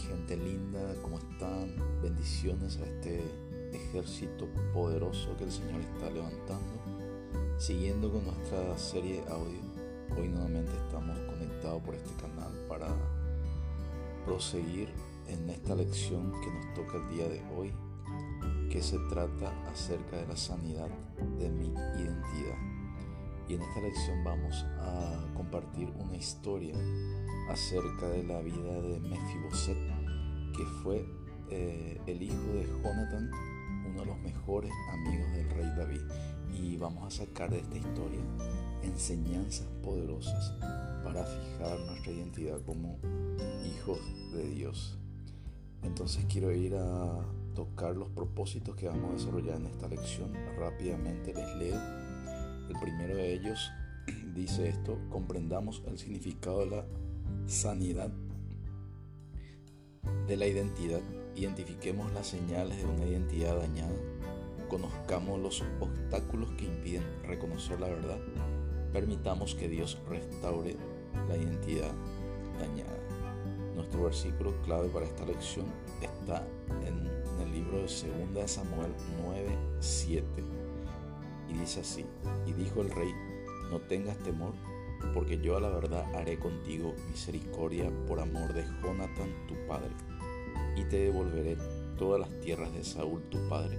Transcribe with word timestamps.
gente 0.00 0.36
linda, 0.36 0.80
¿cómo 1.02 1.18
están? 1.18 1.74
Bendiciones 2.02 2.78
a 2.78 2.86
este 2.86 3.22
ejército 3.72 4.48
poderoso 4.72 5.36
que 5.36 5.44
el 5.44 5.52
Señor 5.52 5.80
está 5.80 6.10
levantando. 6.10 6.80
Siguiendo 7.58 8.10
con 8.10 8.24
nuestra 8.24 8.76
serie 8.78 9.22
audio, 9.28 9.60
hoy 10.16 10.28
nuevamente 10.28 10.72
estamos 10.86 11.18
conectados 11.20 11.82
por 11.82 11.94
este 11.94 12.10
canal 12.14 12.52
para 12.68 12.88
proseguir 14.24 14.88
en 15.28 15.50
esta 15.50 15.74
lección 15.74 16.32
que 16.40 16.50
nos 16.50 16.74
toca 16.74 16.96
el 16.96 17.16
día 17.16 17.28
de 17.28 17.42
hoy, 17.54 17.72
que 18.70 18.82
se 18.82 18.98
trata 19.10 19.52
acerca 19.70 20.16
de 20.16 20.26
la 20.26 20.36
sanidad 20.36 20.88
de 21.38 21.50
mi 21.50 21.68
identidad. 21.68 22.69
Y 23.50 23.54
en 23.54 23.62
esta 23.62 23.80
lección 23.80 24.22
vamos 24.22 24.64
a 24.78 25.34
compartir 25.34 25.92
una 25.98 26.16
historia 26.16 26.72
acerca 27.48 28.08
de 28.08 28.22
la 28.22 28.40
vida 28.42 28.80
de 28.80 29.00
Mefiboset, 29.00 29.76
que 30.56 30.64
fue 30.84 31.04
eh, 31.50 32.00
el 32.06 32.22
hijo 32.22 32.46
de 32.52 32.64
Jonathan, 32.80 33.28
uno 33.88 34.00
de 34.02 34.06
los 34.06 34.18
mejores 34.20 34.70
amigos 34.92 35.32
del 35.32 35.50
rey 35.50 35.66
David. 35.76 36.00
Y 36.54 36.76
vamos 36.76 37.04
a 37.12 37.24
sacar 37.24 37.50
de 37.50 37.58
esta 37.58 37.76
historia 37.76 38.20
enseñanzas 38.84 39.66
poderosas 39.82 40.54
para 41.02 41.24
fijar 41.24 41.76
nuestra 41.80 42.12
identidad 42.12 42.60
como 42.64 42.98
hijos 43.66 43.98
de 44.32 44.48
Dios. 44.48 44.96
Entonces 45.82 46.24
quiero 46.28 46.52
ir 46.52 46.76
a 46.76 47.18
tocar 47.56 47.96
los 47.96 48.10
propósitos 48.10 48.76
que 48.76 48.86
vamos 48.86 49.10
a 49.10 49.14
desarrollar 49.14 49.56
en 49.56 49.66
esta 49.66 49.88
lección. 49.88 50.32
Rápidamente 50.56 51.34
les 51.34 51.56
leo 51.56 52.09
el 52.70 52.78
primero 52.78 53.16
de 53.16 53.32
ellos 53.32 53.70
dice 54.34 54.68
esto, 54.68 54.98
comprendamos 55.10 55.82
el 55.86 55.98
significado 55.98 56.60
de 56.60 56.66
la 56.66 56.84
sanidad 57.46 58.10
de 60.26 60.36
la 60.36 60.46
identidad, 60.46 61.00
identifiquemos 61.34 62.12
las 62.12 62.28
señales 62.28 62.78
de 62.78 62.84
una 62.84 63.04
identidad 63.04 63.56
dañada, 63.56 63.96
conozcamos 64.68 65.40
los 65.40 65.64
obstáculos 65.80 66.50
que 66.52 66.66
impiden 66.66 67.02
reconocer 67.24 67.80
la 67.80 67.88
verdad, 67.88 68.18
permitamos 68.92 69.54
que 69.54 69.68
Dios 69.68 69.98
restaure 70.08 70.76
la 71.28 71.36
identidad 71.36 71.90
dañada. 72.58 72.96
Nuestro 73.74 74.04
versículo 74.04 74.54
clave 74.62 74.88
para 74.88 75.06
esta 75.06 75.24
lección 75.24 75.66
está 76.00 76.46
en, 76.86 77.10
el 77.42 77.52
libro 77.52 77.78
de 77.78 78.40
2 78.40 78.50
Samuel 78.50 78.92
9, 79.22 79.56
7 79.80 80.59
y 81.50 81.58
dice 81.58 81.80
así, 81.80 82.06
y 82.46 82.52
dijo 82.52 82.82
el 82.82 82.90
rey, 82.90 83.12
no 83.70 83.80
tengas 83.80 84.16
temor, 84.18 84.54
porque 85.14 85.40
yo 85.40 85.56
a 85.56 85.60
la 85.60 85.70
verdad 85.70 86.04
haré 86.14 86.38
contigo 86.38 86.94
misericordia 87.10 87.90
por 88.06 88.20
amor 88.20 88.52
de 88.52 88.64
Jonathan 88.82 89.46
tu 89.48 89.54
padre, 89.66 89.90
y 90.76 90.84
te 90.84 90.98
devolveré 90.98 91.56
todas 91.98 92.20
las 92.20 92.40
tierras 92.40 92.72
de 92.72 92.84
Saúl 92.84 93.22
tu 93.30 93.38
padre, 93.48 93.78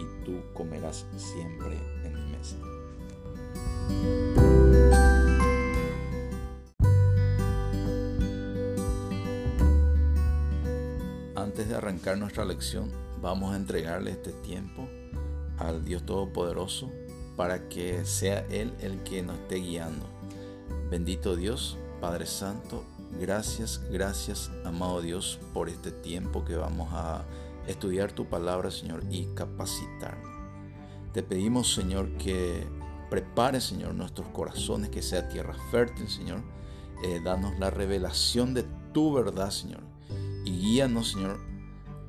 y 0.00 0.24
tú 0.24 0.42
comerás 0.54 1.06
siempre 1.16 1.76
en 2.04 2.14
mi 2.14 2.32
mesa. 2.32 2.56
Antes 11.36 11.68
de 11.68 11.76
arrancar 11.76 12.18
nuestra 12.18 12.44
lección, 12.44 12.90
vamos 13.20 13.52
a 13.52 13.56
entregarle 13.56 14.10
este 14.12 14.32
tiempo 14.32 14.88
al 15.58 15.84
Dios 15.84 16.04
Todopoderoso 16.04 16.90
para 17.36 17.68
que 17.68 18.04
sea 18.04 18.44
Él 18.50 18.74
el 18.80 19.02
que 19.04 19.22
nos 19.22 19.38
esté 19.38 19.56
guiando. 19.56 20.06
Bendito 20.90 21.36
Dios, 21.36 21.78
Padre 22.00 22.26
Santo, 22.26 22.84
gracias, 23.20 23.80
gracias, 23.90 24.50
amado 24.64 25.00
Dios, 25.00 25.38
por 25.54 25.68
este 25.68 25.92
tiempo 25.92 26.44
que 26.44 26.56
vamos 26.56 26.88
a 26.92 27.24
estudiar 27.66 28.12
tu 28.12 28.26
palabra, 28.26 28.70
Señor, 28.70 29.04
y 29.10 29.26
capacitarnos. 29.34 30.36
Te 31.12 31.22
pedimos, 31.22 31.72
Señor, 31.72 32.10
que 32.18 32.66
prepare, 33.10 33.60
Señor, 33.60 33.94
nuestros 33.94 34.28
corazones, 34.28 34.90
que 34.90 35.02
sea 35.02 35.28
tierra 35.28 35.54
fértil, 35.70 36.08
Señor. 36.08 36.42
Eh, 37.04 37.20
danos 37.22 37.58
la 37.58 37.70
revelación 37.70 38.54
de 38.54 38.64
tu 38.92 39.12
verdad, 39.12 39.50
Señor. 39.50 39.82
Y 40.44 40.58
guíanos, 40.58 41.12
Señor, 41.12 41.38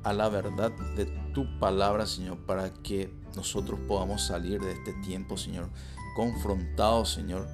a 0.03 0.13
la 0.13 0.29
verdad 0.29 0.71
de 0.95 1.05
tu 1.33 1.59
palabra, 1.59 2.05
Señor, 2.05 2.37
para 2.45 2.73
que 2.73 3.11
nosotros 3.35 3.79
podamos 3.87 4.25
salir 4.25 4.59
de 4.61 4.73
este 4.73 4.93
tiempo, 5.01 5.37
Señor, 5.37 5.69
confrontados, 6.15 7.13
Señor, 7.13 7.47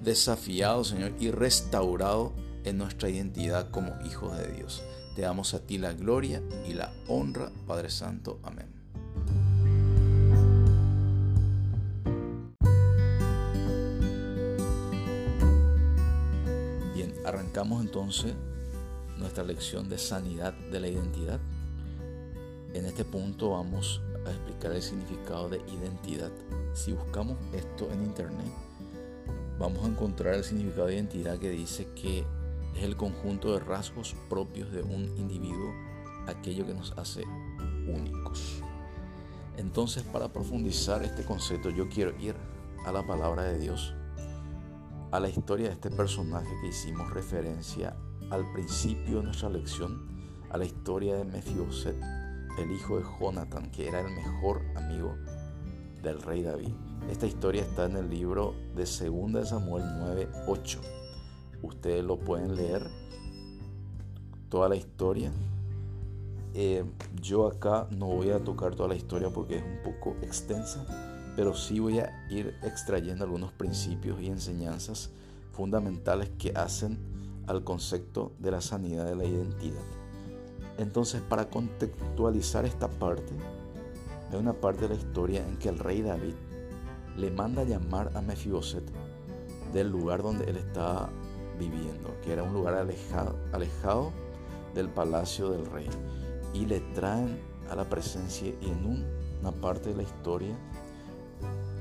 desafiados, 0.00 0.88
Señor, 0.88 1.12
y 1.18 1.30
restaurados 1.30 2.32
en 2.64 2.78
nuestra 2.78 3.08
identidad 3.08 3.70
como 3.70 3.92
hijos 4.06 4.36
de 4.38 4.52
Dios. 4.52 4.82
Te 5.14 5.22
damos 5.22 5.54
a 5.54 5.60
ti 5.60 5.78
la 5.78 5.92
gloria 5.92 6.42
y 6.66 6.74
la 6.74 6.92
honra, 7.08 7.50
Padre 7.66 7.90
Santo. 7.90 8.40
Amén. 8.42 8.66
Bien, 16.94 17.14
arrancamos 17.24 17.80
entonces 17.82 18.34
nuestra 19.18 19.44
lección 19.44 19.88
de 19.88 19.98
sanidad 19.98 20.52
de 20.52 20.80
la 20.80 20.88
identidad. 20.88 21.40
En 22.74 22.86
este 22.86 23.04
punto 23.04 23.50
vamos 23.50 24.02
a 24.26 24.30
explicar 24.30 24.72
el 24.72 24.82
significado 24.82 25.48
de 25.48 25.58
identidad. 25.68 26.32
Si 26.72 26.92
buscamos 26.92 27.36
esto 27.52 27.88
en 27.92 28.02
internet, 28.02 28.52
vamos 29.60 29.84
a 29.84 29.86
encontrar 29.86 30.34
el 30.34 30.42
significado 30.42 30.88
de 30.88 30.96
identidad 30.96 31.38
que 31.38 31.50
dice 31.50 31.86
que 31.94 32.24
es 32.76 32.82
el 32.82 32.96
conjunto 32.96 33.52
de 33.52 33.60
rasgos 33.60 34.16
propios 34.28 34.72
de 34.72 34.82
un 34.82 35.04
individuo, 35.16 35.72
aquello 36.26 36.66
que 36.66 36.74
nos 36.74 36.90
hace 36.98 37.22
únicos. 37.86 38.60
Entonces, 39.56 40.02
para 40.02 40.32
profundizar 40.32 41.04
este 41.04 41.24
concepto, 41.24 41.70
yo 41.70 41.88
quiero 41.88 42.10
ir 42.20 42.34
a 42.86 42.90
la 42.90 43.06
palabra 43.06 43.44
de 43.44 43.60
Dios, 43.60 43.94
a 45.12 45.20
la 45.20 45.28
historia 45.28 45.68
de 45.68 45.74
este 45.74 45.90
personaje 45.90 46.50
que 46.60 46.70
hicimos 46.70 47.08
referencia 47.12 47.94
al 48.30 48.52
principio 48.52 49.18
de 49.18 49.26
nuestra 49.26 49.48
lección, 49.48 50.08
a 50.50 50.58
la 50.58 50.64
historia 50.64 51.14
de 51.14 51.24
Mefiboset 51.24 52.23
el 52.58 52.70
hijo 52.70 52.98
de 52.98 53.04
Jonathan, 53.20 53.70
que 53.70 53.88
era 53.88 54.00
el 54.00 54.14
mejor 54.14 54.62
amigo 54.76 55.16
del 56.02 56.20
rey 56.22 56.42
David. 56.42 56.72
Esta 57.10 57.26
historia 57.26 57.62
está 57.62 57.86
en 57.86 57.96
el 57.96 58.08
libro 58.08 58.54
de 58.74 58.84
2 58.84 59.48
Samuel 59.48 59.84
9, 59.98 60.28
8. 60.46 60.80
Ustedes 61.62 62.04
lo 62.04 62.18
pueden 62.18 62.54
leer, 62.54 62.86
toda 64.48 64.68
la 64.68 64.76
historia. 64.76 65.32
Eh, 66.54 66.84
yo 67.20 67.46
acá 67.48 67.88
no 67.90 68.06
voy 68.06 68.30
a 68.30 68.44
tocar 68.44 68.76
toda 68.76 68.88
la 68.88 68.94
historia 68.94 69.30
porque 69.30 69.56
es 69.56 69.64
un 69.64 69.82
poco 69.82 70.16
extensa, 70.22 70.86
pero 71.34 71.54
sí 71.54 71.80
voy 71.80 71.98
a 71.98 72.26
ir 72.30 72.54
extrayendo 72.62 73.24
algunos 73.24 73.52
principios 73.52 74.20
y 74.20 74.28
enseñanzas 74.28 75.10
fundamentales 75.52 76.30
que 76.38 76.52
hacen 76.54 76.98
al 77.46 77.64
concepto 77.64 78.32
de 78.38 78.50
la 78.52 78.60
sanidad 78.60 79.06
de 79.06 79.16
la 79.16 79.24
identidad. 79.24 80.03
Entonces, 80.78 81.22
para 81.22 81.48
contextualizar 81.48 82.64
esta 82.64 82.88
parte, 82.88 83.32
hay 84.30 84.38
una 84.38 84.54
parte 84.54 84.82
de 84.82 84.88
la 84.88 84.94
historia 84.94 85.46
en 85.46 85.56
que 85.58 85.68
el 85.68 85.78
rey 85.78 86.02
David 86.02 86.34
le 87.16 87.30
manda 87.30 87.62
llamar 87.62 88.10
a 88.14 88.20
Mefiboset 88.20 88.84
del 89.72 89.90
lugar 89.90 90.22
donde 90.22 90.44
él 90.50 90.56
estaba 90.56 91.10
viviendo, 91.58 92.14
que 92.22 92.32
era 92.32 92.42
un 92.42 92.52
lugar 92.52 92.74
alejado, 92.74 93.36
alejado 93.52 94.12
del 94.74 94.88
palacio 94.88 95.50
del 95.50 95.66
rey, 95.66 95.88
y 96.52 96.66
le 96.66 96.80
traen 96.94 97.38
a 97.70 97.76
la 97.76 97.88
presencia 97.88 98.52
y 98.60 98.70
en 98.70 99.06
una 99.40 99.52
parte 99.52 99.90
de 99.90 99.96
la 99.96 100.02
historia 100.02 100.56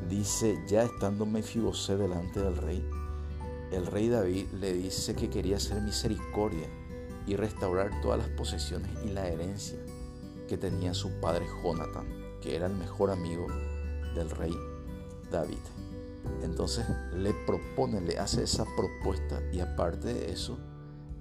dice, 0.10 0.60
ya 0.68 0.84
estando 0.84 1.26
Mefiboset 1.26 1.98
delante 1.98 2.40
del 2.40 2.58
rey, 2.58 2.88
el 3.72 3.88
rey 3.88 4.10
David 4.10 4.46
le 4.60 4.74
dice 4.74 5.16
que 5.16 5.30
quería 5.30 5.58
hacer 5.58 5.82
misericordia 5.82 6.68
y 7.26 7.36
restaurar 7.36 7.90
todas 8.02 8.20
las 8.20 8.30
posesiones 8.30 8.90
y 9.06 9.10
la 9.10 9.28
herencia 9.28 9.80
que 10.48 10.58
tenía 10.58 10.94
su 10.94 11.10
padre 11.20 11.46
Jonathan, 11.64 12.06
que 12.42 12.56
era 12.56 12.68
el 12.68 12.74
mejor 12.74 13.12
amigo 13.12 13.48
del 14.16 14.30
rey 14.30 14.56
David. 15.32 15.58
Entonces 16.44 16.86
le 17.14 17.34
propone, 17.46 18.02
le 18.02 18.18
hace 18.18 18.44
esa 18.44 18.66
propuesta 18.76 19.42
y 19.52 19.60
aparte 19.60 20.14
de 20.14 20.32
eso, 20.32 20.58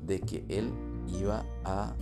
de 0.05 0.21
que 0.21 0.45
él 0.49 0.73
iba 1.09 1.45
a 1.65 1.95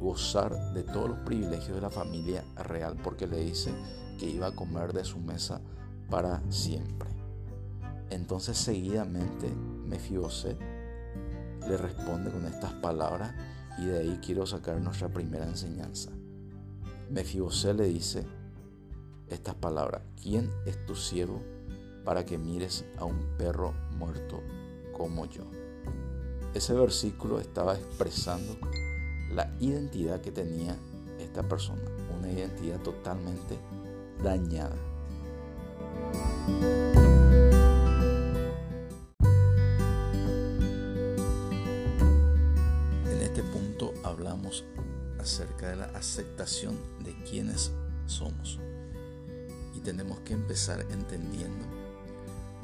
gozar 0.00 0.72
de 0.74 0.82
todos 0.82 1.08
los 1.08 1.18
privilegios 1.20 1.74
de 1.74 1.80
la 1.80 1.90
familia 1.90 2.44
real, 2.56 2.96
porque 3.02 3.26
le 3.26 3.38
dice 3.38 3.72
que 4.18 4.26
iba 4.26 4.48
a 4.48 4.54
comer 4.54 4.92
de 4.92 5.04
su 5.04 5.18
mesa 5.18 5.60
para 6.10 6.42
siempre. 6.50 7.08
Entonces 8.10 8.56
seguidamente 8.58 9.48
Mefiboset 9.86 10.73
le 11.68 11.76
responde 11.76 12.30
con 12.30 12.44
estas 12.46 12.72
palabras 12.74 13.34
y 13.78 13.86
de 13.86 13.98
ahí 13.98 14.18
quiero 14.24 14.46
sacar 14.46 14.80
nuestra 14.80 15.08
primera 15.08 15.44
enseñanza. 15.44 16.10
Mefibosé 17.10 17.74
le 17.74 17.84
dice 17.84 18.24
estas 19.28 19.54
palabras, 19.54 20.02
¿quién 20.22 20.50
es 20.66 20.84
tu 20.86 20.94
siervo 20.94 21.42
para 22.04 22.24
que 22.24 22.38
mires 22.38 22.84
a 22.98 23.04
un 23.04 23.36
perro 23.38 23.74
muerto 23.96 24.42
como 24.92 25.26
yo? 25.26 25.44
Ese 26.54 26.72
versículo 26.72 27.40
estaba 27.40 27.74
expresando 27.74 28.56
la 29.32 29.52
identidad 29.58 30.20
que 30.20 30.30
tenía 30.30 30.76
esta 31.18 31.42
persona, 31.42 31.82
una 32.16 32.30
identidad 32.30 32.80
totalmente 32.80 33.58
dañada. 34.22 34.76
Acerca 45.18 45.68
de 45.70 45.76
la 45.76 45.86
aceptación 45.86 46.78
de 47.02 47.14
quienes 47.24 47.72
somos 48.06 48.58
y 49.74 49.80
tenemos 49.80 50.20
que 50.20 50.34
empezar 50.34 50.84
entendiendo 50.90 51.64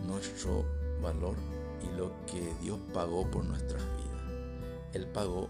nuestro 0.06 0.64
valor 1.02 1.36
y 1.82 1.96
lo 1.96 2.12
que 2.26 2.54
Dios 2.62 2.78
pagó 2.92 3.30
por 3.30 3.44
nuestras 3.44 3.82
vidas. 3.82 4.10
Él 4.92 5.06
pagó 5.06 5.48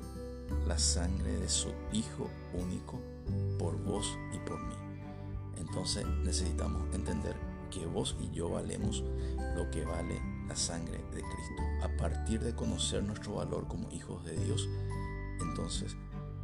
la 0.67 0.79
sangre 0.79 1.39
de 1.39 1.49
su 1.49 1.73
Hijo 1.93 2.29
único 2.55 3.01
por 3.59 3.77
vos 3.83 4.07
y 4.33 4.39
por 4.49 4.61
mí. 4.61 4.75
Entonces 5.57 6.07
necesitamos 6.25 6.95
entender 6.95 7.37
que 7.71 7.87
vos 7.87 8.17
y 8.21 8.31
yo 8.35 8.51
valemos 8.51 9.05
lo 9.55 9.71
que 9.71 9.85
vale 9.85 10.21
la 10.49 10.57
sangre 10.57 10.99
de 11.13 11.23
Cristo. 11.23 11.63
A 11.83 11.97
partir 11.97 12.41
de 12.41 12.55
conocer 12.55 13.03
nuestro 13.03 13.35
valor 13.35 13.69
como 13.69 13.91
hijos 13.93 14.25
de 14.25 14.37
Dios, 14.37 14.69
entonces 15.41 15.97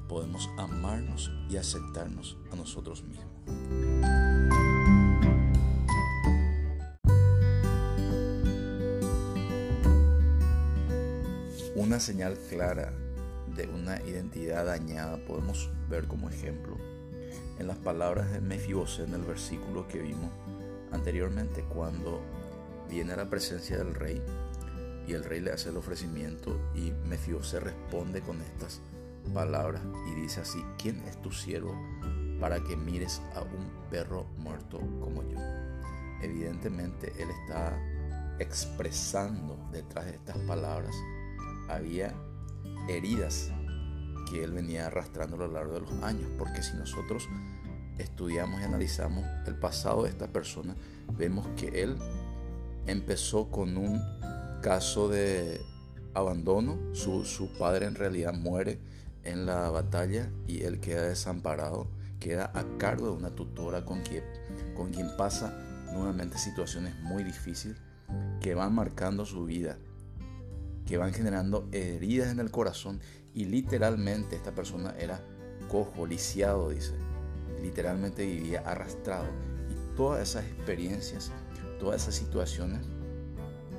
podemos 0.08 0.48
amarnos 0.56 1.30
y 1.48 1.56
aceptarnos 1.56 2.36
a 2.52 2.56
nosotros 2.56 3.02
mismos. 3.02 3.26
Una 11.74 12.00
señal 12.00 12.38
clara 12.48 12.92
de 13.54 13.66
una 13.68 14.02
identidad 14.02 14.66
dañada 14.66 15.18
podemos 15.26 15.70
ver 15.88 16.06
como 16.06 16.28
ejemplo 16.28 16.76
en 17.58 17.66
las 17.66 17.78
palabras 17.78 18.32
de 18.32 18.40
Mefiboset 18.40 19.08
en 19.08 19.14
el 19.14 19.22
versículo 19.22 19.86
que 19.88 19.98
vimos 20.00 20.30
anteriormente 20.92 21.62
cuando 21.62 22.20
viene 22.88 23.12
a 23.12 23.16
la 23.16 23.30
presencia 23.30 23.78
del 23.78 23.94
rey 23.94 24.22
y 25.06 25.12
el 25.12 25.24
rey 25.24 25.40
le 25.40 25.52
hace 25.52 25.70
el 25.70 25.76
ofrecimiento 25.76 26.58
y 26.74 26.92
Mefiboset 27.08 27.62
responde 27.62 28.20
con 28.20 28.40
estas 28.40 28.80
palabras 29.26 29.82
y 30.10 30.14
dice 30.20 30.40
así, 30.40 30.62
¿quién 30.78 31.02
es 31.06 31.20
tu 31.22 31.30
siervo 31.30 31.74
para 32.40 32.60
que 32.62 32.76
mires 32.76 33.20
a 33.34 33.42
un 33.42 33.70
perro 33.90 34.26
muerto 34.38 34.78
como 35.00 35.22
yo? 35.28 35.38
Evidentemente 36.22 37.12
él 37.18 37.28
está 37.30 37.78
expresando 38.38 39.58
detrás 39.72 40.06
de 40.06 40.14
estas 40.14 40.36
palabras 40.38 40.94
había 41.68 42.14
heridas 42.88 43.50
que 44.30 44.42
él 44.42 44.52
venía 44.52 44.86
arrastrando 44.86 45.36
a 45.36 45.40
lo 45.40 45.48
largo 45.48 45.74
de 45.74 45.80
los 45.80 45.92
años, 46.02 46.28
porque 46.38 46.62
si 46.62 46.76
nosotros 46.76 47.28
estudiamos 47.98 48.60
y 48.60 48.64
analizamos 48.64 49.24
el 49.46 49.56
pasado 49.56 50.02
de 50.02 50.10
esta 50.10 50.28
persona, 50.28 50.76
vemos 51.16 51.46
que 51.56 51.82
él 51.82 51.96
empezó 52.86 53.50
con 53.50 53.76
un 53.76 54.00
caso 54.62 55.08
de 55.08 55.60
abandono, 56.14 56.78
su, 56.94 57.24
su 57.24 57.52
padre 57.56 57.86
en 57.86 57.94
realidad 57.94 58.32
muere 58.32 58.78
en 59.26 59.46
la 59.46 59.70
batalla 59.70 60.30
y 60.46 60.62
él 60.62 60.80
queda 60.80 61.02
desamparado, 61.02 61.88
queda 62.20 62.50
a 62.54 62.64
cargo 62.78 63.06
de 63.06 63.12
una 63.12 63.30
tutora 63.30 63.84
con 63.84 64.02
quien, 64.02 64.24
con 64.74 64.92
quien 64.92 65.16
pasa 65.16 65.56
nuevamente 65.92 66.38
situaciones 66.38 66.94
muy 67.00 67.24
difíciles 67.24 67.76
que 68.40 68.54
van 68.54 68.74
marcando 68.74 69.24
su 69.24 69.44
vida 69.44 69.78
que 70.86 70.96
van 70.96 71.12
generando 71.12 71.68
heridas 71.72 72.30
en 72.30 72.38
el 72.38 72.50
corazón 72.50 73.00
y 73.34 73.44
literalmente 73.44 74.36
esta 74.36 74.54
persona 74.54 74.94
era 74.98 75.20
cojo, 75.68 76.06
lisiado, 76.06 76.70
dice. 76.70 76.94
Literalmente 77.60 78.24
vivía 78.24 78.60
arrastrado. 78.60 79.26
Y 79.68 79.96
todas 79.96 80.30
esas 80.30 80.44
experiencias, 80.44 81.32
todas 81.80 82.02
esas 82.02 82.14
situaciones 82.14 82.80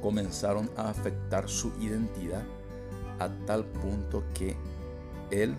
comenzaron 0.02 0.70
a 0.76 0.90
afectar 0.90 1.50
su 1.50 1.72
identidad 1.80 2.44
a 3.20 3.30
tal 3.46 3.66
punto 3.66 4.24
que 4.34 4.56
él 5.32 5.56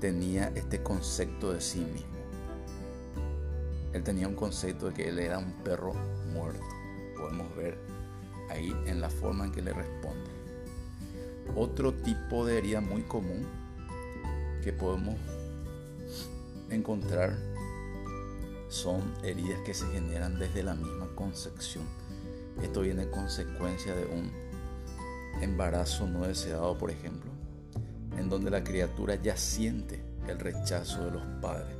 tenía 0.00 0.52
este 0.54 0.82
concepto 0.82 1.52
de 1.52 1.60
sí 1.60 1.80
mismo. 1.80 2.14
Él 3.92 4.02
tenía 4.02 4.26
un 4.26 4.34
concepto 4.34 4.86
de 4.86 4.94
que 4.94 5.08
él 5.08 5.18
era 5.18 5.38
un 5.38 5.52
perro 5.62 5.94
muerto. 6.32 6.64
Podemos 7.16 7.54
ver 7.56 7.78
ahí 8.50 8.74
en 8.86 9.00
la 9.00 9.08
forma 9.08 9.44
en 9.44 9.52
que 9.52 9.62
le 9.62 9.72
responde. 9.72 10.30
Otro 11.54 11.94
tipo 11.94 12.44
de 12.44 12.58
herida 12.58 12.80
muy 12.80 13.02
común 13.02 13.46
que 14.62 14.72
podemos 14.72 15.14
encontrar 16.70 17.36
son 18.68 19.02
heridas 19.22 19.60
que 19.64 19.74
se 19.74 19.86
generan 19.88 20.38
desde 20.38 20.62
la 20.62 20.74
misma 20.74 21.08
concepción. 21.14 21.84
Esto 22.62 22.80
viene 22.80 23.02
en 23.04 23.10
consecuencia 23.10 23.94
de 23.94 24.06
un 24.06 24.32
embarazo 25.40 26.06
no 26.06 26.26
deseado, 26.26 26.76
por 26.76 26.90
ejemplo, 26.90 27.30
en 28.18 28.28
donde 28.28 28.50
la 28.50 28.64
criatura 28.64 29.16
ya 29.16 29.36
siente 29.36 30.02
el 30.28 30.38
rechazo 30.38 31.04
de 31.04 31.10
los 31.12 31.22
padres, 31.40 31.76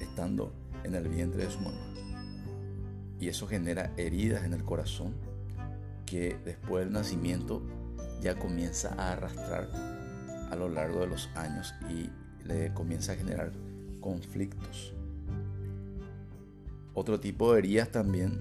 estando 0.00 0.52
en 0.84 0.94
el 0.94 1.08
vientre 1.08 1.44
de 1.44 1.50
su 1.50 1.60
mamá. 1.60 1.94
Y 3.20 3.28
eso 3.28 3.46
genera 3.46 3.92
heridas 3.96 4.44
en 4.44 4.52
el 4.52 4.64
corazón 4.64 5.14
que 6.06 6.38
después 6.44 6.84
del 6.84 6.92
nacimiento 6.92 7.62
ya 8.20 8.38
comienza 8.38 8.94
a 8.94 9.12
arrastrar 9.12 9.68
a 10.50 10.56
lo 10.56 10.68
largo 10.68 11.00
de 11.00 11.08
los 11.08 11.28
años 11.34 11.74
y 11.90 12.10
le 12.46 12.72
comienza 12.72 13.12
a 13.12 13.16
generar 13.16 13.52
conflictos. 14.00 14.94
Otro 16.94 17.20
tipo 17.20 17.52
de 17.52 17.58
heridas 17.60 17.90
también 17.90 18.40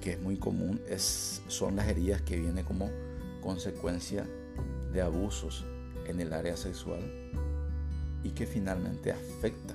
que 0.00 0.12
es 0.12 0.20
muy 0.20 0.36
común 0.36 0.80
es, 0.88 1.42
son 1.48 1.76
las 1.76 1.88
heridas 1.88 2.22
que 2.22 2.38
vienen 2.38 2.64
como 2.64 2.90
consecuencia 3.40 4.26
de 4.92 5.00
abusos 5.00 5.64
en 6.06 6.20
el 6.20 6.32
área 6.32 6.56
sexual 6.56 7.00
y 8.22 8.30
que 8.30 8.46
finalmente 8.46 9.12
afecta 9.12 9.74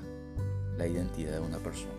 la 0.78 0.88
identidad 0.88 1.34
de 1.34 1.40
una 1.40 1.58
persona. 1.58 1.94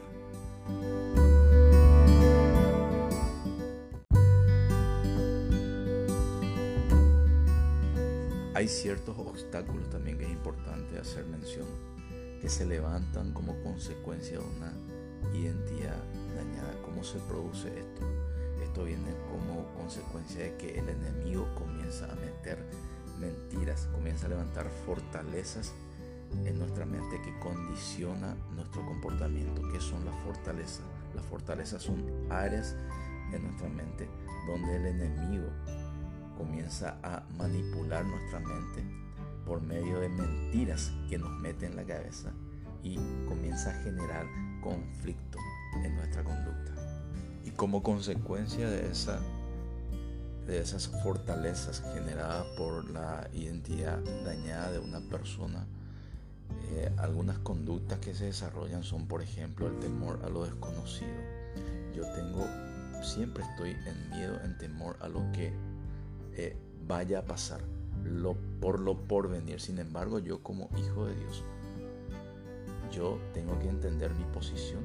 Hay 8.55 8.69
ciertos 8.69 9.16
obstáculos 9.16 9.88
también 9.88 10.19
que 10.19 10.25
es 10.25 10.31
importante 10.31 10.99
hacer 10.99 11.25
mención, 11.25 11.66
que 12.43 12.49
se 12.50 12.66
levantan 12.66 13.33
como 13.33 13.59
consecuencia 13.62 14.38
de 14.38 14.45
una 14.45 14.73
identidad 15.33 15.97
dañada. 16.37 16.75
¿Cómo 16.83 17.02
se 17.02 17.19
produce 17.21 17.69
esto? 17.69 18.07
Esto 18.62 18.85
viene 18.85 19.14
como 19.31 19.73
consecuencia 19.75 20.45
de 20.45 20.57
que 20.57 20.78
el 20.78 20.88
enemigo 20.90 21.49
comienza 21.55 22.12
a 22.12 22.14
meter 22.16 22.59
mentiras, 23.21 23.89
comienza 23.93 24.27
a 24.27 24.31
levantar 24.31 24.67
fortalezas 24.87 25.73
en 26.45 26.59
nuestra 26.59 26.87
mente 26.87 27.21
que 27.23 27.39
condiciona 27.39 28.35
nuestro 28.55 28.85
comportamiento. 28.87 29.62
¿Qué 29.73 29.81
son 29.81 30.05
las 30.05 30.15
fortalezas? 30.25 30.83
Las 31.15 31.25
fortalezas 31.27 31.83
son 31.83 32.05
áreas 32.31 32.75
en 33.33 33.43
nuestra 33.45 33.69
mente 33.69 34.09
donde 34.47 34.77
el 34.77 34.87
enemigo 34.87 35.49
comienza 36.37 36.99
a 37.03 37.23
manipular 37.37 38.05
nuestra 38.05 38.41
mente 38.41 38.83
por 39.45 39.61
medio 39.61 40.00
de 40.00 40.09
mentiras 40.09 40.93
que 41.09 41.19
nos 41.19 41.31
mete 41.41 41.67
en 41.67 41.77
la 41.77 41.85
cabeza 41.85 42.33
y 42.83 42.97
comienza 43.29 43.71
a 43.71 43.83
generar 43.83 44.27
conflicto 44.62 45.39
en 45.85 45.97
nuestra 45.97 46.25
conducta. 46.25 46.73
Y 47.45 47.50
como 47.50 47.83
consecuencia 47.83 48.69
de, 48.69 48.91
esa, 48.91 49.21
de 50.50 50.59
esas 50.59 50.88
fortalezas 50.88 51.80
generadas 51.95 52.45
por 52.57 52.90
la 52.90 53.28
identidad 53.33 54.00
dañada 54.25 54.73
de 54.73 54.80
una 54.80 55.00
persona, 55.00 55.64
eh, 56.73 56.92
algunas 56.97 57.38
conductas 57.38 58.00
que 58.00 58.14
se 58.14 58.25
desarrollan 58.25 58.83
son, 58.83 59.07
por 59.07 59.23
ejemplo, 59.23 59.69
el 59.69 59.78
temor 59.78 60.19
a 60.25 60.28
lo 60.28 60.45
desconocido. 60.45 61.14
Yo 61.95 62.02
tengo, 62.14 62.45
siempre 63.00 63.45
estoy 63.45 63.71
en 63.71 64.11
miedo, 64.11 64.40
en 64.45 64.59
temor 64.59 64.97
a 65.00 65.09
lo 65.09 65.21
que 65.30 65.52
eh, 66.35 66.57
vaya 66.85 67.21
a 67.21 67.25
pasar, 67.25 67.61
lo, 68.04 68.35
por 68.61 68.80
lo 68.80 69.04
por 69.04 69.30
venir. 69.30 69.61
Sin 69.61 69.78
embargo, 69.78 70.19
yo 70.19 70.42
como 70.42 70.69
hijo 70.76 71.07
de 71.07 71.14
Dios, 71.14 71.45
yo 72.90 73.21
tengo 73.33 73.57
que 73.61 73.69
entender 73.69 74.12
mi 74.14 74.25
posición 74.25 74.85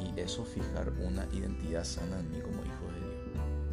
y 0.00 0.18
eso 0.18 0.44
fijar 0.44 0.92
una 1.06 1.24
identidad 1.32 1.84
sana 1.84 2.18
en 2.18 2.32
mí 2.32 2.40
como 2.40 2.64
hijo. 2.64 2.81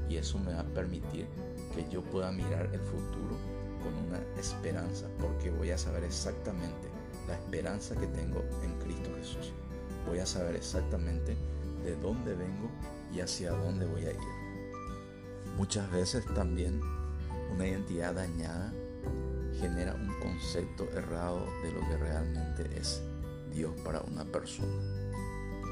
Y 0.09 0.17
eso 0.17 0.39
me 0.39 0.53
va 0.53 0.61
a 0.61 0.65
permitir 0.65 1.27
que 1.73 1.87
yo 1.89 2.03
pueda 2.03 2.31
mirar 2.31 2.69
el 2.73 2.81
futuro 2.81 3.37
con 3.83 3.93
una 4.07 4.19
esperanza, 4.37 5.07
porque 5.19 5.51
voy 5.51 5.71
a 5.71 5.77
saber 5.77 6.03
exactamente 6.03 6.89
la 7.27 7.35
esperanza 7.35 7.95
que 7.95 8.07
tengo 8.07 8.43
en 8.63 8.77
Cristo 8.79 9.11
Jesús. 9.17 9.53
Voy 10.07 10.19
a 10.19 10.25
saber 10.25 10.55
exactamente 10.55 11.37
de 11.83 11.95
dónde 11.97 12.33
vengo 12.33 12.69
y 13.13 13.21
hacia 13.21 13.51
dónde 13.51 13.85
voy 13.85 14.05
a 14.05 14.11
ir. 14.11 14.39
Muchas 15.57 15.89
veces 15.91 16.25
también 16.33 16.81
una 17.53 17.67
identidad 17.67 18.15
dañada 18.15 18.73
genera 19.59 19.93
un 19.93 20.07
concepto 20.19 20.89
errado 20.93 21.45
de 21.61 21.71
lo 21.71 21.81
que 21.81 21.97
realmente 21.97 22.69
es 22.77 23.01
Dios 23.53 23.73
para 23.83 24.01
una 24.01 24.23
persona. 24.25 24.81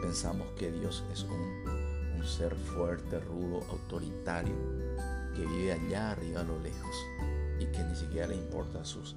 Pensamos 0.01 0.47
que 0.57 0.71
Dios 0.71 1.03
es 1.11 1.23
un, 1.23 1.63
un 2.17 2.25
ser 2.25 2.55
fuerte, 2.55 3.19
rudo, 3.19 3.63
autoritario, 3.69 4.55
que 5.35 5.45
vive 5.45 5.73
allá 5.73 6.11
arriba 6.11 6.41
a 6.41 6.43
lo 6.43 6.59
lejos 6.59 6.95
y 7.59 7.65
que 7.67 7.83
ni 7.83 7.95
siquiera 7.95 8.27
le 8.27 8.35
importa 8.35 8.83
sus, 8.83 9.15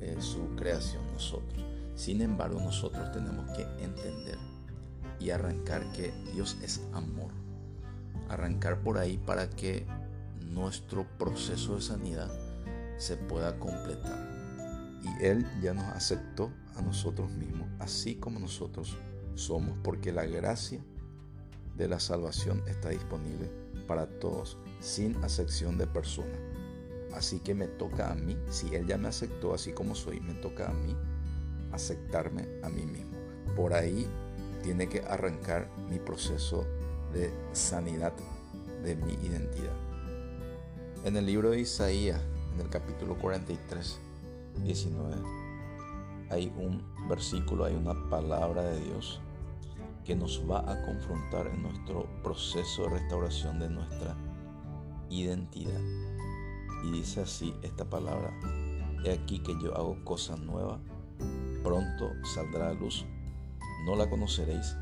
eh, 0.00 0.16
su 0.20 0.54
creación 0.56 1.02
nosotros. 1.12 1.64
Sin 1.94 2.20
embargo, 2.20 2.60
nosotros 2.60 3.10
tenemos 3.12 3.50
que 3.56 3.62
entender 3.82 4.38
y 5.18 5.30
arrancar 5.30 5.90
que 5.92 6.12
Dios 6.32 6.58
es 6.62 6.82
amor. 6.92 7.30
Arrancar 8.28 8.82
por 8.82 8.98
ahí 8.98 9.18
para 9.18 9.48
que 9.48 9.86
nuestro 10.40 11.06
proceso 11.18 11.76
de 11.76 11.82
sanidad 11.82 12.30
se 12.98 13.16
pueda 13.16 13.58
completar. 13.58 14.18
Y 15.02 15.24
Él 15.24 15.46
ya 15.62 15.72
nos 15.72 15.84
aceptó 15.84 16.50
a 16.74 16.82
nosotros 16.82 17.30
mismos, 17.30 17.68
así 17.78 18.16
como 18.16 18.40
nosotros 18.40 18.96
somos, 19.34 19.76
porque 19.82 20.12
la 20.12 20.26
gracia 20.26 20.80
de 21.76 21.88
la 21.88 22.00
salvación 22.00 22.62
está 22.66 22.88
disponible 22.90 23.50
para 23.86 24.06
todos, 24.06 24.58
sin 24.80 25.16
acepción 25.24 25.78
de 25.78 25.86
persona. 25.86 26.38
Así 27.14 27.40
que 27.40 27.54
me 27.54 27.68
toca 27.68 28.10
a 28.10 28.14
mí, 28.14 28.36
si 28.50 28.74
Él 28.74 28.86
ya 28.86 28.98
me 28.98 29.08
aceptó 29.08 29.54
así 29.54 29.72
como 29.72 29.94
soy, 29.94 30.20
me 30.20 30.34
toca 30.34 30.68
a 30.68 30.72
mí 30.72 30.96
aceptarme 31.72 32.48
a 32.62 32.68
mí 32.68 32.84
mismo. 32.84 33.16
Por 33.54 33.74
ahí 33.74 34.06
tiene 34.62 34.88
que 34.88 35.00
arrancar 35.00 35.70
mi 35.90 35.98
proceso 35.98 36.66
de 37.12 37.32
sanidad 37.52 38.12
de 38.82 38.96
mi 38.96 39.14
identidad. 39.14 39.76
En 41.04 41.16
el 41.16 41.26
libro 41.26 41.50
de 41.50 41.60
Isaías, 41.60 42.20
en 42.54 42.60
el 42.60 42.68
capítulo 42.68 43.16
43, 43.16 43.98
19, 44.62 45.14
hay 46.30 46.52
un 46.56 46.82
versículo, 47.08 47.64
hay 47.64 47.74
una 47.74 48.08
palabra 48.10 48.62
de 48.62 48.80
Dios 48.80 49.20
que 50.06 50.14
nos 50.14 50.40
va 50.48 50.60
a 50.60 50.82
confrontar 50.86 51.48
en 51.48 51.62
nuestro 51.62 52.06
proceso 52.22 52.84
de 52.84 52.90
restauración 52.90 53.58
de 53.58 53.68
nuestra 53.68 54.16
identidad. 55.10 55.80
Y 56.84 56.92
dice 56.92 57.22
así 57.22 57.52
esta 57.62 57.84
palabra, 57.84 58.32
he 59.04 59.10
aquí 59.10 59.40
que 59.40 59.54
yo 59.60 59.76
hago 59.76 60.02
cosas 60.04 60.38
nuevas, 60.38 60.78
pronto 61.64 62.12
saldrá 62.34 62.68
a 62.68 62.74
luz, 62.74 63.04
no 63.84 63.96
la 63.96 64.08
conoceréis, 64.08 64.76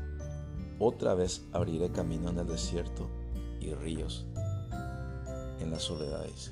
otra 0.77 1.15
vez 1.15 1.43
abriré 1.53 1.89
camino 1.91 2.29
en 2.29 2.37
el 2.37 2.47
desierto 2.47 3.09
y 3.59 3.73
ríos 3.73 4.27
en 5.59 5.71
la 5.71 5.79
soledad. 5.79 6.23
Dice. 6.25 6.51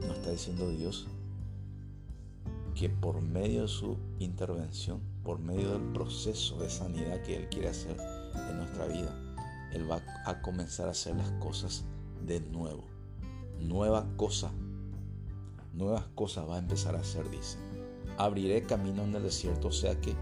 Nos 0.00 0.16
está 0.16 0.30
diciendo 0.30 0.68
Dios 0.70 1.06
que 2.74 2.88
por 2.88 3.20
medio 3.20 3.62
de 3.62 3.68
su 3.68 3.98
intervención, 4.18 5.00
por 5.28 5.40
medio 5.40 5.72
del 5.72 5.82
proceso 5.92 6.56
de 6.56 6.70
sanidad 6.70 7.20
que 7.20 7.36
Él 7.36 7.48
quiere 7.50 7.68
hacer 7.68 7.94
en 8.48 8.56
nuestra 8.56 8.86
vida, 8.86 9.14
Él 9.72 9.84
va 9.90 10.00
a 10.24 10.40
comenzar 10.40 10.88
a 10.88 10.92
hacer 10.92 11.16
las 11.16 11.30
cosas 11.32 11.84
de 12.24 12.40
nuevo. 12.40 12.86
Nueva 13.58 14.06
cosa, 14.16 14.50
nuevas 15.74 16.06
cosas 16.14 16.48
va 16.48 16.54
a 16.54 16.60
empezar 16.60 16.96
a 16.96 17.00
hacer, 17.00 17.28
dice. 17.28 17.58
Abriré 18.16 18.62
camino 18.62 19.02
en 19.02 19.14
el 19.14 19.22
desierto, 19.22 19.68
o 19.68 19.70
sea 19.70 20.00
que 20.00 20.14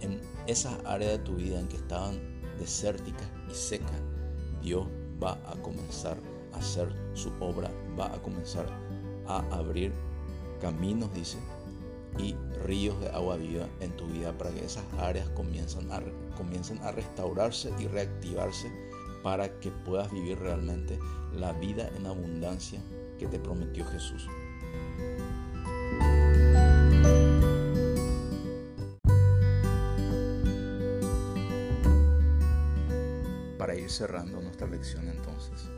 en 0.00 0.20
esas 0.48 0.76
áreas 0.86 1.12
de 1.12 1.18
tu 1.20 1.36
vida 1.36 1.60
en 1.60 1.68
que 1.68 1.76
estaban 1.76 2.18
desérticas 2.58 3.30
y 3.48 3.54
secas, 3.54 4.02
Dios 4.60 4.88
va 5.22 5.34
a 5.46 5.54
comenzar 5.62 6.18
a 6.52 6.58
hacer 6.58 6.92
su 7.14 7.30
obra, 7.38 7.70
va 7.96 8.12
a 8.12 8.20
comenzar 8.20 8.66
a 9.28 9.38
abrir 9.56 9.92
caminos, 10.60 11.14
dice, 11.14 11.38
y 12.18 12.34
ríos 12.64 13.00
de 13.00 13.08
agua 13.10 13.36
viva 13.36 13.68
en 13.80 13.96
tu 13.96 14.06
vida 14.06 14.36
para 14.36 14.50
que 14.50 14.64
esas 14.64 14.84
áreas 14.98 15.28
comiencen 15.30 15.90
a, 15.92 16.02
comiencen 16.36 16.78
a 16.82 16.92
restaurarse 16.92 17.72
y 17.78 17.86
reactivarse 17.86 18.70
para 19.22 19.60
que 19.60 19.70
puedas 19.70 20.10
vivir 20.10 20.38
realmente 20.38 20.98
la 21.34 21.52
vida 21.52 21.90
en 21.96 22.06
abundancia 22.06 22.80
que 23.18 23.26
te 23.26 23.38
prometió 23.38 23.84
Jesús. 23.86 24.26
Para 33.58 33.74
ir 33.74 33.90
cerrando 33.90 34.40
nuestra 34.40 34.66
lección 34.66 35.06
entonces, 35.08 35.68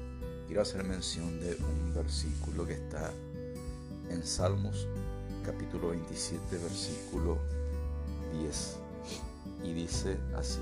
quiero 0.46 0.62
hacer 0.62 0.84
mención 0.84 1.40
de 1.40 1.56
un 1.56 1.92
versículo 1.94 2.64
que 2.64 2.74
está 2.74 3.12
en 4.08 4.24
Salmos 4.24 4.86
capítulo 5.42 5.88
27 5.90 6.56
versículo 6.58 7.38
10 8.38 8.78
y 9.64 9.72
dice 9.72 10.18
así, 10.36 10.60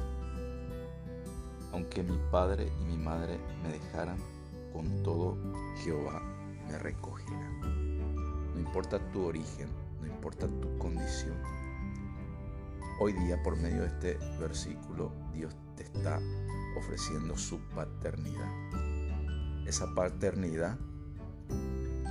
aunque 1.72 2.02
mi 2.02 2.18
padre 2.30 2.70
y 2.80 2.84
mi 2.84 2.96
madre 2.96 3.38
me 3.62 3.72
dejaran, 3.72 4.16
con 4.72 5.02
todo 5.02 5.36
Jehová 5.82 6.22
me 6.66 6.78
recogerá. 6.78 7.50
No 7.62 8.58
importa 8.58 8.98
tu 9.10 9.24
origen, 9.26 9.68
no 10.00 10.06
importa 10.06 10.46
tu 10.46 10.78
condición. 10.78 11.36
Hoy 13.00 13.12
día 13.12 13.42
por 13.42 13.56
medio 13.56 13.82
de 13.82 13.88
este 13.88 14.18
versículo 14.38 15.12
Dios 15.32 15.54
te 15.76 15.84
está 15.84 16.20
ofreciendo 16.78 17.36
su 17.36 17.58
paternidad. 17.74 18.50
Esa 19.66 19.94
paternidad 19.94 20.78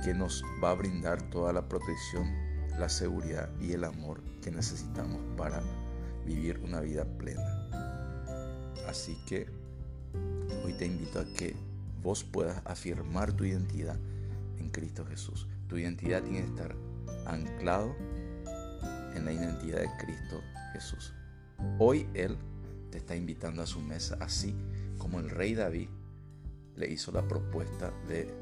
que 0.04 0.14
nos 0.14 0.42
va 0.62 0.70
a 0.70 0.74
brindar 0.74 1.22
toda 1.30 1.52
la 1.52 1.68
protección, 1.68 2.49
la 2.78 2.88
seguridad 2.88 3.50
y 3.60 3.72
el 3.72 3.84
amor 3.84 4.22
que 4.42 4.50
necesitamos 4.50 5.20
para 5.36 5.62
vivir 6.24 6.58
una 6.58 6.80
vida 6.80 7.04
plena. 7.04 7.68
Así 8.88 9.16
que 9.26 9.46
hoy 10.64 10.72
te 10.74 10.86
invito 10.86 11.20
a 11.20 11.24
que 11.24 11.54
vos 12.02 12.24
puedas 12.24 12.62
afirmar 12.64 13.32
tu 13.32 13.44
identidad 13.44 13.96
en 14.58 14.70
Cristo 14.70 15.04
Jesús. 15.06 15.46
Tu 15.68 15.78
identidad 15.78 16.22
tiene 16.22 16.40
que 16.40 16.46
estar 16.46 16.74
anclado 17.26 17.94
en 19.14 19.24
la 19.24 19.32
identidad 19.32 19.80
de 19.80 19.90
Cristo 19.98 20.40
Jesús. 20.72 21.12
Hoy 21.78 22.08
Él 22.14 22.36
te 22.90 22.98
está 22.98 23.14
invitando 23.14 23.62
a 23.62 23.66
su 23.66 23.80
mesa, 23.80 24.16
así 24.20 24.54
como 24.98 25.20
el 25.20 25.30
rey 25.30 25.54
David 25.54 25.88
le 26.76 26.90
hizo 26.90 27.12
la 27.12 27.26
propuesta 27.26 27.92
de 28.08 28.32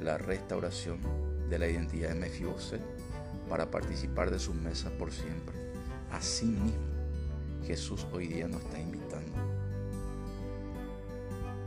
la 0.00 0.16
restauración 0.16 1.00
de 1.48 1.58
la 1.58 1.68
identidad 1.68 2.10
de 2.10 2.14
Mefiboset 2.14 2.80
para 3.50 3.68
participar 3.68 4.30
de 4.30 4.38
su 4.38 4.54
mesa 4.54 4.90
por 4.96 5.12
siempre. 5.12 5.58
Asimismo, 6.12 6.72
Jesús 7.66 8.06
hoy 8.12 8.28
día 8.28 8.46
nos 8.46 8.62
está 8.62 8.80
invitando 8.80 9.36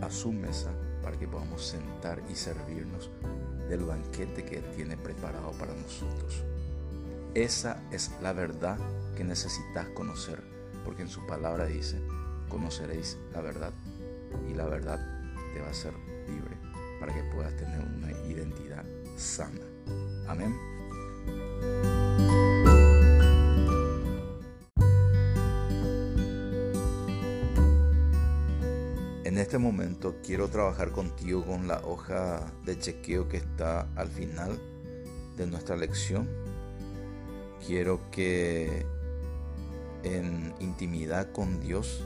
a 0.02 0.10
su 0.10 0.32
mesa 0.32 0.72
para 1.04 1.20
que 1.20 1.28
podamos 1.28 1.64
sentar 1.64 2.24
y 2.30 2.36
servirnos 2.36 3.12
del 3.70 3.84
banquete 3.84 4.44
que 4.46 4.62
tiene 4.76 4.96
preparado 4.96 5.52
para 5.52 5.74
nosotros. 5.74 6.44
Esa 7.34 7.84
es 7.92 8.12
la 8.22 8.32
verdad 8.32 8.78
que 9.16 9.24
necesitas 9.24 9.88
conocer, 9.90 10.42
porque 10.86 11.02
en 11.02 11.10
su 11.10 11.26
palabra 11.28 11.66
dice, 11.66 12.02
conoceréis 12.48 13.18
la 13.34 13.42
verdad 13.42 13.74
y 14.50 14.54
la 14.54 14.66
verdad 14.66 15.00
te 15.54 15.60
va 15.60 15.68
a 15.68 15.72
hacer 15.72 15.94
libre 16.28 16.58
para 17.00 17.14
que 17.14 17.24
puedas 17.36 17.56
tener 17.58 17.80
una 17.80 18.12
identidad 18.30 18.86
sana. 19.18 19.62
Amén. 20.28 20.73
Este 29.54 29.62
momento 29.62 30.16
quiero 30.26 30.48
trabajar 30.48 30.92
contigo 30.92 31.46
con 31.46 31.68
la 31.68 31.80
hoja 31.86 32.52
de 32.66 32.76
chequeo 32.80 33.30
que 33.30 33.38
está 33.38 33.88
al 33.96 34.08
final 34.08 34.60
de 35.38 35.46
nuestra 35.46 35.78
lección. 35.78 36.28
Quiero 37.64 38.00
que 38.10 38.84
en 40.02 40.56
intimidad 40.60 41.32
con 41.32 41.60
Dios 41.60 42.04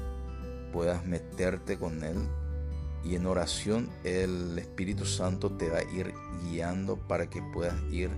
puedas 0.73 1.05
meterte 1.05 1.77
con 1.77 2.03
Él 2.03 2.17
y 3.05 3.15
en 3.15 3.25
oración 3.25 3.89
el 4.03 4.59
Espíritu 4.59 5.05
Santo 5.05 5.49
te 5.49 5.69
va 5.69 5.77
a 5.77 5.83
ir 5.83 6.13
guiando 6.43 6.97
para 6.97 7.29
que 7.29 7.41
puedas 7.53 7.81
ir 7.89 8.09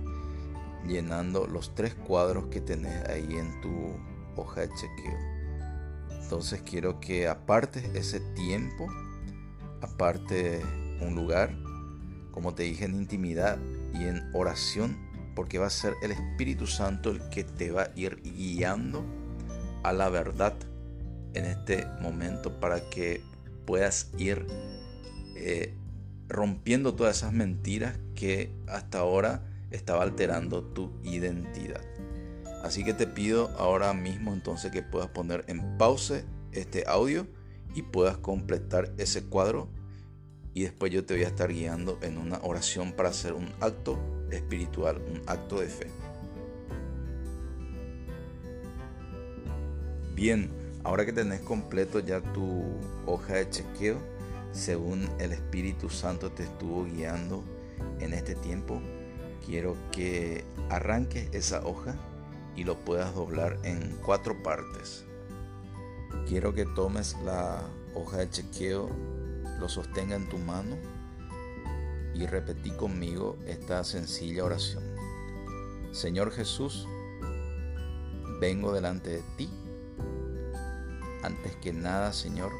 llenando 0.88 1.46
los 1.46 1.72
tres 1.76 1.94
cuadros 1.94 2.46
que 2.46 2.60
tenés 2.60 3.08
ahí 3.08 3.36
en 3.36 3.60
tu 3.60 3.94
hoja 4.34 4.62
de 4.62 4.70
chequeo. 4.70 5.18
Entonces 6.20 6.62
quiero 6.62 6.98
que 6.98 7.28
apartes 7.28 7.84
ese 7.94 8.18
tiempo, 8.34 8.88
aparte 9.92 10.62
un 11.00 11.14
lugar, 11.14 11.54
como 12.30 12.54
te 12.54 12.64
dije, 12.64 12.84
en 12.84 12.94
intimidad 12.94 13.58
y 13.94 14.04
en 14.04 14.22
oración, 14.34 14.96
porque 15.34 15.58
va 15.58 15.66
a 15.66 15.70
ser 15.70 15.94
el 16.02 16.10
Espíritu 16.10 16.66
Santo 16.66 17.10
el 17.10 17.28
que 17.30 17.44
te 17.44 17.70
va 17.70 17.82
a 17.82 17.90
ir 17.96 18.20
guiando 18.22 19.04
a 19.82 19.92
la 19.92 20.08
verdad 20.08 20.54
en 21.34 21.46
este 21.46 21.86
momento 22.00 22.60
para 22.60 22.80
que 22.90 23.22
puedas 23.66 24.10
ir 24.18 24.46
eh, 25.36 25.74
rompiendo 26.28 26.94
todas 26.94 27.18
esas 27.18 27.32
mentiras 27.32 27.98
que 28.14 28.52
hasta 28.68 28.98
ahora 28.98 29.42
estaba 29.70 30.02
alterando 30.02 30.62
tu 30.62 30.92
identidad. 31.02 31.80
Así 32.62 32.84
que 32.84 32.92
te 32.92 33.06
pido 33.06 33.48
ahora 33.58 33.94
mismo 33.94 34.32
entonces 34.32 34.70
que 34.70 34.82
puedas 34.82 35.08
poner 35.08 35.44
en 35.48 35.78
pause 35.78 36.24
este 36.52 36.84
audio 36.86 37.26
y 37.74 37.82
puedas 37.82 38.18
completar 38.18 38.92
ese 38.98 39.24
cuadro 39.24 39.68
y 40.54 40.62
después 40.62 40.92
yo 40.92 41.04
te 41.04 41.14
voy 41.14 41.24
a 41.24 41.28
estar 41.28 41.52
guiando 41.52 41.98
en 42.02 42.18
una 42.18 42.38
oración 42.42 42.92
para 42.92 43.10
hacer 43.10 43.34
un 43.34 43.52
acto 43.60 43.98
espiritual, 44.30 45.00
un 45.10 45.22
acto 45.26 45.60
de 45.60 45.66
fe. 45.66 45.86
Bien, 50.14 50.50
ahora 50.84 51.06
que 51.06 51.12
tenés 51.12 51.40
completo 51.40 52.00
ya 52.00 52.20
tu 52.20 52.64
hoja 53.06 53.34
de 53.34 53.48
chequeo, 53.48 53.98
según 54.52 55.08
el 55.18 55.32
Espíritu 55.32 55.88
Santo 55.88 56.32
te 56.32 56.42
estuvo 56.42 56.84
guiando 56.84 57.44
en 58.00 58.12
este 58.12 58.34
tiempo, 58.34 58.82
quiero 59.46 59.76
que 59.92 60.44
arranques 60.68 61.28
esa 61.32 61.64
hoja 61.64 61.96
y 62.56 62.64
lo 62.64 62.76
puedas 62.76 63.14
doblar 63.14 63.58
en 63.62 63.96
cuatro 64.04 64.42
partes. 64.42 65.04
Quiero 66.26 66.52
que 66.52 66.66
tomes 66.66 67.16
la 67.24 67.62
hoja 67.94 68.18
de 68.18 68.30
chequeo, 68.30 68.90
lo 69.60 69.68
sostenga 69.68 70.16
en 70.16 70.28
tu 70.28 70.38
mano 70.38 70.76
y 72.14 72.26
repetí 72.26 72.70
conmigo 72.70 73.38
esta 73.46 73.84
sencilla 73.84 74.44
oración. 74.44 74.82
Señor 75.92 76.32
Jesús, 76.32 76.88
vengo 78.40 78.72
delante 78.72 79.10
de 79.10 79.22
ti. 79.36 79.50
Antes 81.22 81.54
que 81.56 81.72
nada, 81.72 82.12
Señor, 82.12 82.50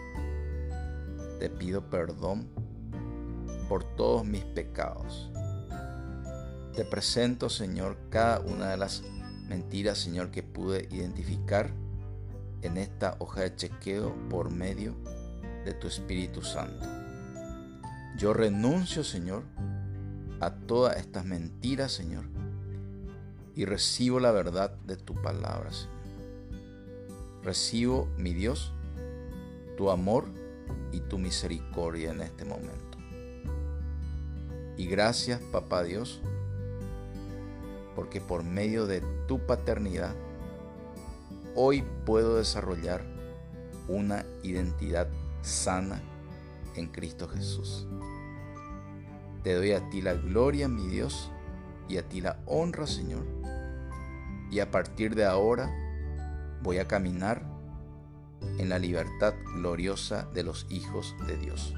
te 1.38 1.48
pido 1.48 1.88
perdón 1.88 2.48
por 3.68 3.84
todos 3.96 4.24
mis 4.26 4.44
pecados. 4.44 5.30
Te 6.74 6.84
presento, 6.84 7.48
Señor, 7.48 7.96
cada 8.10 8.40
una 8.40 8.68
de 8.68 8.76
las 8.76 9.02
mentiras, 9.48 9.98
Señor, 9.98 10.30
que 10.30 10.42
pude 10.42 10.86
identificar 10.90 11.72
en 12.62 12.76
esta 12.76 13.16
hoja 13.18 13.40
de 13.40 13.56
chequeo 13.56 14.14
por 14.28 14.50
medio 14.50 14.94
de 14.94 15.19
tu 15.78 15.86
Espíritu 15.86 16.42
Santo. 16.42 16.86
Yo 18.16 18.32
renuncio, 18.34 19.04
Señor, 19.04 19.44
a 20.40 20.50
todas 20.50 20.96
estas 20.96 21.24
mentiras, 21.24 21.92
Señor, 21.92 22.24
y 23.54 23.64
recibo 23.64 24.20
la 24.20 24.32
verdad 24.32 24.70
de 24.86 24.96
tu 24.96 25.14
palabra, 25.14 25.72
Señor. 25.72 26.00
Recibo, 27.42 28.08
mi 28.18 28.34
Dios, 28.34 28.72
tu 29.76 29.90
amor 29.90 30.26
y 30.92 31.00
tu 31.00 31.18
misericordia 31.18 32.10
en 32.10 32.20
este 32.20 32.44
momento. 32.44 32.98
Y 34.76 34.86
gracias, 34.86 35.40
Papá 35.52 35.82
Dios, 35.82 36.20
porque 37.94 38.20
por 38.20 38.44
medio 38.44 38.86
de 38.86 39.02
tu 39.26 39.46
paternidad, 39.46 40.14
hoy 41.54 41.84
puedo 42.04 42.36
desarrollar 42.36 43.04
una 43.88 44.24
identidad 44.42 45.08
sana 45.42 46.00
en 46.76 46.88
Cristo 46.88 47.28
Jesús. 47.28 47.86
Te 49.42 49.54
doy 49.54 49.72
a 49.72 49.88
ti 49.88 50.02
la 50.02 50.14
gloria, 50.14 50.68
mi 50.68 50.86
Dios, 50.86 51.30
y 51.88 51.96
a 51.96 52.08
ti 52.08 52.20
la 52.20 52.38
honra, 52.46 52.86
Señor. 52.86 53.24
Y 54.50 54.60
a 54.60 54.70
partir 54.70 55.14
de 55.14 55.24
ahora 55.24 55.70
voy 56.62 56.78
a 56.78 56.86
caminar 56.86 57.42
en 58.58 58.68
la 58.68 58.78
libertad 58.78 59.34
gloriosa 59.54 60.28
de 60.34 60.42
los 60.42 60.66
hijos 60.70 61.14
de 61.26 61.36
Dios. 61.36 61.74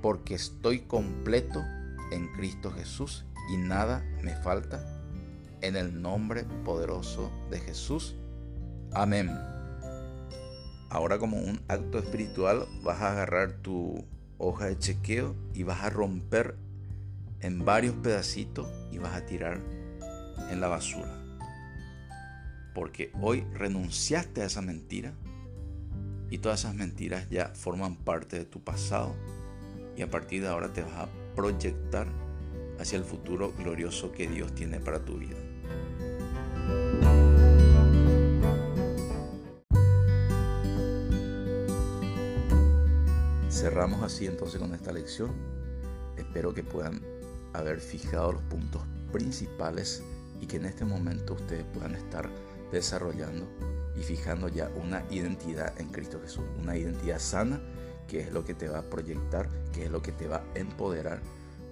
Porque 0.00 0.34
estoy 0.34 0.80
completo 0.80 1.62
en 2.12 2.28
Cristo 2.32 2.70
Jesús 2.70 3.24
y 3.50 3.56
nada 3.56 4.04
me 4.22 4.34
falta. 4.36 4.84
En 5.60 5.76
el 5.76 6.00
nombre 6.00 6.44
poderoso 6.64 7.32
de 7.50 7.58
Jesús. 7.58 8.14
Amén. 8.92 9.57
Ahora 10.90 11.18
como 11.18 11.36
un 11.36 11.60
acto 11.68 11.98
espiritual 11.98 12.66
vas 12.82 13.02
a 13.02 13.12
agarrar 13.12 13.52
tu 13.52 14.04
hoja 14.38 14.66
de 14.66 14.78
chequeo 14.78 15.34
y 15.52 15.62
vas 15.62 15.82
a 15.82 15.90
romper 15.90 16.56
en 17.40 17.64
varios 17.64 17.94
pedacitos 17.96 18.66
y 18.90 18.98
vas 18.98 19.14
a 19.14 19.26
tirar 19.26 19.60
en 20.50 20.60
la 20.60 20.68
basura. 20.68 21.14
Porque 22.74 23.10
hoy 23.20 23.44
renunciaste 23.54 24.42
a 24.42 24.46
esa 24.46 24.62
mentira 24.62 25.12
y 26.30 26.38
todas 26.38 26.60
esas 26.60 26.74
mentiras 26.74 27.28
ya 27.28 27.48
forman 27.54 27.96
parte 27.96 28.38
de 28.38 28.44
tu 28.44 28.60
pasado 28.60 29.14
y 29.96 30.02
a 30.02 30.10
partir 30.10 30.42
de 30.42 30.48
ahora 30.48 30.72
te 30.72 30.82
vas 30.82 30.94
a 30.94 31.08
proyectar 31.34 32.06
hacia 32.78 32.98
el 32.98 33.04
futuro 33.04 33.52
glorioso 33.58 34.12
que 34.12 34.28
Dios 34.28 34.54
tiene 34.54 34.80
para 34.80 35.04
tu 35.04 35.18
vida. 35.18 35.36
Cerramos 43.58 44.04
así 44.04 44.24
entonces 44.26 44.60
con 44.60 44.72
esta 44.72 44.92
lección. 44.92 45.32
Espero 46.16 46.54
que 46.54 46.62
puedan 46.62 47.02
haber 47.52 47.80
fijado 47.80 48.30
los 48.30 48.42
puntos 48.42 48.82
principales 49.10 50.00
y 50.40 50.46
que 50.46 50.58
en 50.58 50.66
este 50.66 50.84
momento 50.84 51.34
ustedes 51.34 51.64
puedan 51.74 51.96
estar 51.96 52.30
desarrollando 52.70 53.48
y 53.96 54.04
fijando 54.04 54.46
ya 54.46 54.70
una 54.80 55.02
identidad 55.10 55.74
en 55.80 55.88
Cristo 55.88 56.20
Jesús, 56.22 56.44
una 56.60 56.76
identidad 56.76 57.18
sana 57.18 57.60
que 58.06 58.20
es 58.20 58.32
lo 58.32 58.44
que 58.44 58.54
te 58.54 58.68
va 58.68 58.78
a 58.78 58.82
proyectar, 58.90 59.48
que 59.72 59.86
es 59.86 59.90
lo 59.90 60.02
que 60.02 60.12
te 60.12 60.28
va 60.28 60.36
a 60.36 60.44
empoderar 60.58 61.20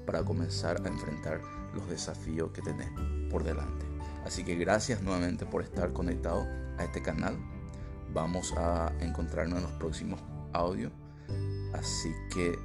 para 0.06 0.24
comenzar 0.24 0.84
a 0.84 0.88
enfrentar 0.88 1.40
los 1.72 1.88
desafíos 1.88 2.50
que 2.50 2.62
tenés 2.62 2.90
por 3.30 3.44
delante. 3.44 3.86
Así 4.24 4.42
que 4.42 4.56
gracias 4.56 5.02
nuevamente 5.02 5.46
por 5.46 5.62
estar 5.62 5.92
conectado 5.92 6.48
a 6.78 6.82
este 6.82 7.00
canal. 7.00 7.38
Vamos 8.12 8.54
a 8.56 8.92
encontrarnos 8.98 9.58
en 9.58 9.62
los 9.62 9.72
próximos 9.74 10.20
audios. 10.52 10.90
Así 11.78 12.12
que 12.32 12.58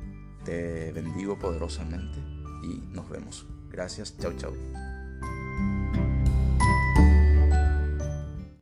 te 0.46 0.92
bendigo 0.92 1.38
poderosamente 1.38 2.20
y 2.64 2.82
nos 2.94 3.10
vemos. 3.10 3.46
Gracias. 3.70 4.18
Chau, 4.18 4.34
chau. 4.38 4.54